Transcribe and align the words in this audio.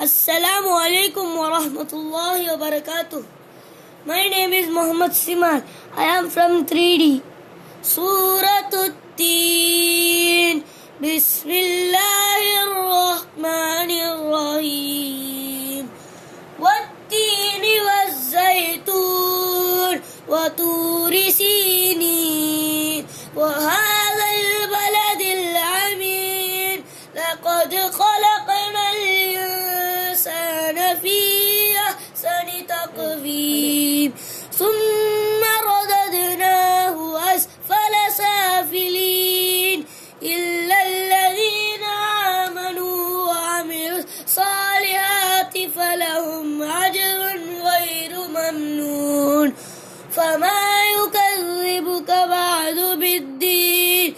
السلام 0.00 0.68
عليكم 0.68 1.36
ورحمة 1.36 1.88
الله 1.92 2.54
وبركاته. 2.54 3.22
My 4.06 4.28
name 4.32 4.52
is 4.56 4.68
Muhammad 4.72 5.12
Siman. 5.12 5.62
I 5.94 6.04
am 6.16 6.30
from 6.30 6.64
3D. 6.64 7.20
سورة 7.82 8.72
التين 8.72 10.64
بسم 11.04 11.50
الله 11.50 12.62
الرحمن 12.64 13.90
الرحيم 13.90 15.88
والتين 16.60 17.64
والزيتون 17.86 19.20
وطور 20.28 21.12
سينين 21.28 23.06
وهذا 23.36 24.26
البلد 24.40 25.20
العمين 25.20 26.84
لقد 27.16 27.74
خلق 27.74 28.19
كان 30.70 30.78
أحسن 31.76 32.66
تقويم 32.66 34.12
ثم 34.58 35.42
رددناه 35.70 36.96
أسفل 37.34 37.94
سافلين. 38.16 39.86
إلا 40.22 40.76
الذين 40.86 41.84
آمنوا 42.44 43.00
وعملوا 43.28 44.02
الصالحات 44.26 45.54
فلهم 45.76 46.62
أجر 46.62 47.20
غير 47.70 48.12
ممنون. 48.28 49.54
فما 50.16 50.59